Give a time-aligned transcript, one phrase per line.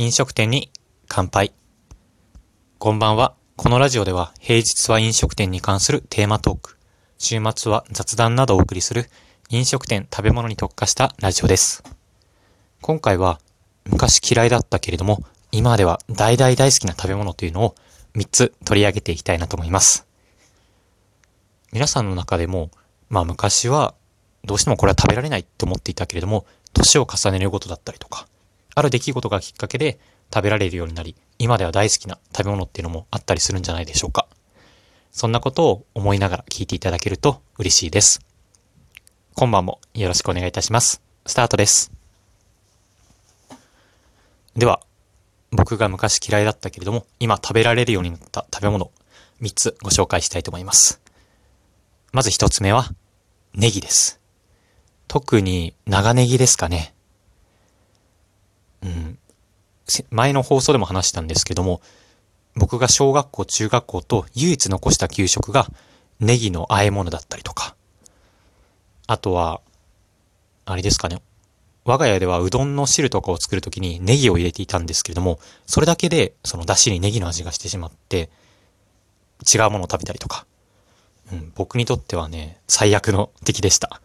[0.00, 0.70] 飲食店に
[1.08, 1.52] 乾杯。
[2.78, 3.34] こんばんは。
[3.56, 6.78] このラジオでは平日は飲食店に関するテーマトーク、
[7.18, 9.06] 週末は雑談などをお送りする
[9.50, 11.82] 飲食店食べ物に特化したラジオです。
[12.80, 13.40] 今回は
[13.86, 17.74] 昔嫌いだったけれども、今では大大大好きな食べ物というのを
[18.14, 20.06] 3つ取り上げていきたいなと思います。
[21.72, 22.70] 皆さんの中でも、
[23.08, 23.94] まあ昔は
[24.44, 28.28] どうしてもこれは食べられないと思っていたけれども、年を重ねることだったりとか、
[28.78, 29.98] ある出来事がきっかけで
[30.32, 34.28] 食べられるようになり、今では大好きな食べ物っていうのもあったりするんじゃないでしょうか。
[35.10, 38.20] そんなことを思いながら聞いていただけると嬉しいです。
[39.34, 41.02] 今晩もよろしくお願いいたします。
[41.26, 41.92] スタートです。
[44.56, 44.80] では、
[45.50, 48.90] 僕が昔嫌いだったけれども、今食べられるようになった食べ物、
[49.40, 51.00] 3つご紹介したいと思います。
[52.12, 52.90] まず1つ目は、
[53.54, 54.20] ネギです。
[55.08, 56.94] 特に長ネギですかね。
[60.10, 61.80] 前の放送でも話したんですけども、
[62.54, 65.66] 僕が小学校、中学校と唯一残した給食が
[66.20, 67.74] ネギの和え物だったりとか、
[69.06, 69.60] あとは、
[70.66, 71.22] あれですかね。
[71.84, 78.28] 我が家ではうどんの汁とかを作るときにネギを入れていたんですけれども、それだけでその出汁にネギの味がしてしまって、
[79.50, 80.46] 違うものを食べたりとか、
[81.32, 84.02] うん、僕にとってはね、最悪の敵でした。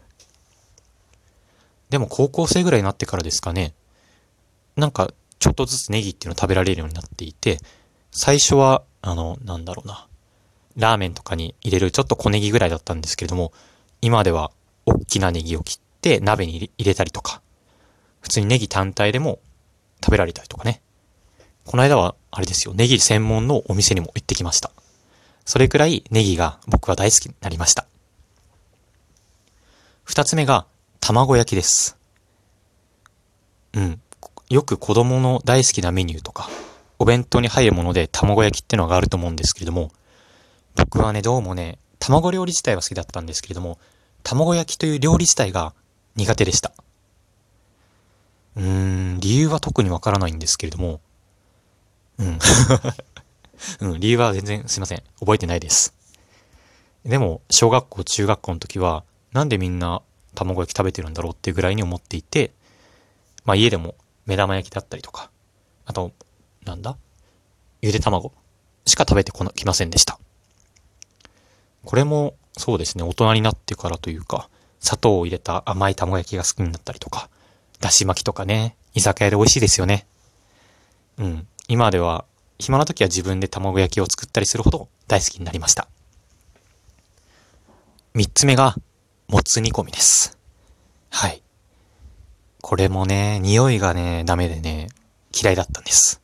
[1.90, 3.74] でも高校生ぐらいになってからですかね、
[4.76, 5.12] なんか
[5.44, 7.58] ちょっとずつネギっていうのを食べられるようになっていて、
[8.10, 10.06] 最初は、あの、なんだろうな、
[10.74, 13.52] ラーメンとかに入れるちょっと小ネギぐらいだったんですけれども、
[14.00, 14.52] 今では
[14.86, 17.42] 大きなネギを切って鍋に入れたりとか、
[18.22, 19.38] 普通にネギ単体でも
[20.02, 20.80] 食べられたりとかね。
[21.66, 24.70] この間は、あれですよ、ネギ専門のお店にも行ってきました。
[25.44, 27.84] それくらいネギが僕は大好きになりました。
[30.04, 30.64] 二つ目が、
[31.00, 31.98] 卵焼きです。
[33.74, 34.00] うん。
[34.50, 36.48] よく子供の大好きなメニューとか、
[36.98, 39.90] お弁当に入るもので卵焼きってのがあると思うんですけれども、
[40.76, 43.78] 僕はね、どうもね、卵料理自体は好きだったんですけれども、
[44.22, 45.72] 卵焼きという料理自体が
[46.16, 46.72] 苦手でした。
[48.56, 48.64] うー
[49.16, 51.00] ん、理由は特にわからないんですけれども、
[52.18, 52.38] うん。
[53.80, 55.02] うん、理由は全然すいません。
[55.20, 55.94] 覚えてないです。
[57.04, 60.02] でも、小学校、中学校の時は、なんでみんな
[60.34, 62.52] 卵焼き食べてるんだろうっていうぐらいに思っていて、
[63.44, 63.94] まあ家でも
[64.26, 65.30] 目玉焼きだったりとか、
[65.86, 66.12] あと、
[66.64, 66.96] なんだ？
[67.82, 68.32] ゆで卵
[68.86, 70.18] しか食べてこな、きませんでした。
[71.84, 74.48] これも、そうですね、大人になってからというか、
[74.80, 77.28] 砂糖を入れた甘い卵焼きが好きになったりとか、
[77.80, 80.06] だし巻きとかね、居酒屋で美味しいですよね。
[81.18, 81.46] うん。
[81.68, 82.24] 今では、
[82.58, 85.88] 暇な時は自分で卵焼きを作ったりするほど大好きになりました。
[88.14, 88.76] 三つ目が、
[89.28, 90.38] もつ煮込みです。
[91.10, 91.42] はい。
[92.74, 94.88] これもね、匂いがね、ダメでね、
[95.32, 96.20] 嫌いだったんです。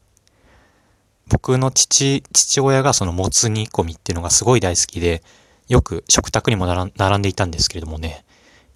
[1.28, 5.22] 僕の父、父親がそのもつ煮込みっていうのがすごい大好きで、
[5.69, 8.25] よく食卓にも並んでいたんですけれどもね、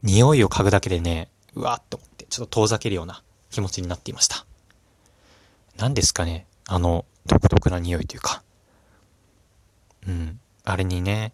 [0.04, 4.46] 匂いを嗅ぐだけでね、うわーって思って、ちょっと遠ざけるような気持ちになっていました。
[5.76, 8.44] 何ですかね、あの、独特な匂いというか、
[10.06, 11.32] うん、あれにね、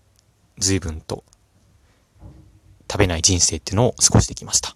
[0.57, 1.23] 随分と
[2.91, 4.75] 食べない人生っていうのを過ごしてきました。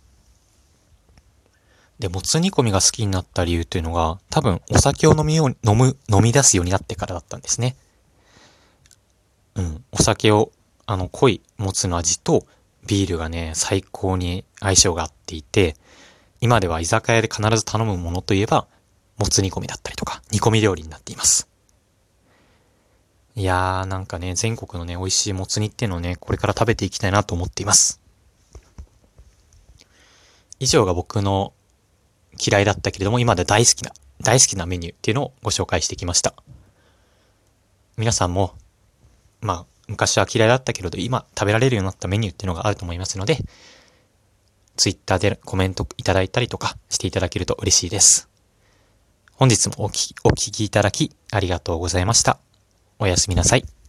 [1.99, 7.77] で、もつ煮込みが好きになった理由というのが、多分お酒を飲みよう、飲む、飲み出すようになってからだったんですね。
[9.55, 10.51] うん、お酒を、
[10.87, 12.47] あの、濃いもつの味と
[12.87, 15.77] ビールがね、最高に相性が合っていて、
[16.41, 18.67] 今では居酒屋で必ず頼むものといえば、
[19.17, 21.49] もつ煮込みだったりとか、煮込み料理になっています。
[23.37, 28.01] いやー、なんかね、全国のね、美味しいもつ煮っていうのをね、これから食べていきたいなと思っています。
[30.61, 31.54] 以上が僕の
[32.39, 36.35] 嫌いだったけれども、今で大好きな、大好きなメニューっていうのをご紹介してきました。
[37.97, 38.55] 皆さんも、
[39.41, 43.39] まあ、昔は嫌いだったけれど、今食べられるようになったメニューっていうのがあると思いますので、
[44.77, 48.29] ツイッターでコメントいただいたりとかしていただけると嬉しいです。
[49.35, 52.39] 本日もお聞き、お聞きいただきありがとうございました。
[52.99, 53.84] おやすみなさい。